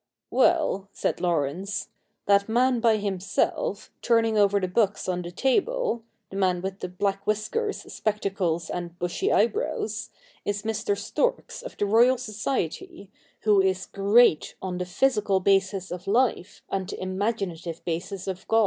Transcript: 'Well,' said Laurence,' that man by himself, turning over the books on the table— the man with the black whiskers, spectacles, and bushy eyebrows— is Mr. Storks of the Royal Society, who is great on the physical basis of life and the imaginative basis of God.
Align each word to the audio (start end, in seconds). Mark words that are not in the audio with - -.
'Well,' 0.31 0.89
said 0.93 1.21
Laurence,' 1.21 1.89
that 2.25 2.49
man 2.49 2.79
by 2.79 2.97
himself, 2.97 3.91
turning 4.01 4.35
over 4.35 4.59
the 4.59 4.67
books 4.67 5.07
on 5.07 5.21
the 5.21 5.29
table— 5.29 6.01
the 6.31 6.37
man 6.37 6.59
with 6.63 6.79
the 6.79 6.89
black 6.89 7.27
whiskers, 7.27 7.83
spectacles, 7.93 8.71
and 8.71 8.97
bushy 8.97 9.31
eyebrows— 9.31 10.09
is 10.43 10.63
Mr. 10.63 10.97
Storks 10.97 11.61
of 11.61 11.77
the 11.77 11.85
Royal 11.85 12.17
Society, 12.17 13.11
who 13.41 13.61
is 13.61 13.85
great 13.85 14.55
on 14.59 14.79
the 14.79 14.85
physical 14.87 15.39
basis 15.39 15.91
of 15.91 16.07
life 16.07 16.63
and 16.71 16.89
the 16.89 16.99
imaginative 16.99 17.85
basis 17.85 18.25
of 18.25 18.47
God. 18.47 18.59